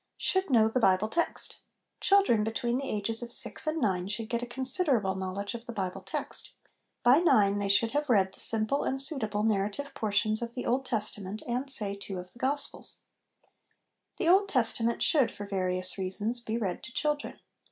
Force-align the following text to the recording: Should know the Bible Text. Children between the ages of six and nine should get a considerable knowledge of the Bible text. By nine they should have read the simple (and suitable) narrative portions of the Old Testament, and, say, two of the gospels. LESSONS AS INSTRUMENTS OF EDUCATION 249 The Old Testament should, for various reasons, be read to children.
Should 0.17 0.49
know 0.49 0.67
the 0.67 0.79
Bible 0.79 1.09
Text. 1.09 1.57
Children 1.99 2.43
between 2.43 2.79
the 2.79 2.89
ages 2.89 3.21
of 3.21 3.31
six 3.31 3.67
and 3.67 3.79
nine 3.79 4.07
should 4.07 4.29
get 4.29 4.41
a 4.41 4.47
considerable 4.47 5.13
knowledge 5.13 5.53
of 5.53 5.67
the 5.67 5.71
Bible 5.71 6.01
text. 6.01 6.53
By 7.03 7.19
nine 7.19 7.59
they 7.59 7.67
should 7.67 7.91
have 7.91 8.09
read 8.09 8.33
the 8.33 8.39
simple 8.39 8.83
(and 8.83 8.99
suitable) 8.99 9.43
narrative 9.43 9.93
portions 9.93 10.41
of 10.41 10.55
the 10.55 10.65
Old 10.65 10.85
Testament, 10.87 11.43
and, 11.47 11.69
say, 11.71 11.93
two 11.95 12.17
of 12.17 12.33
the 12.33 12.39
gospels. 12.39 13.01
LESSONS 14.19 14.25
AS 14.25 14.25
INSTRUMENTS 14.25 14.25
OF 14.25 14.25
EDUCATION 14.25 14.25
249 14.25 14.25
The 14.27 14.31
Old 14.33 14.49
Testament 14.49 15.03
should, 15.03 15.31
for 15.37 15.45
various 15.45 15.97
reasons, 15.99 16.41
be 16.41 16.57
read 16.57 16.81
to 16.81 16.91
children. 16.91 17.39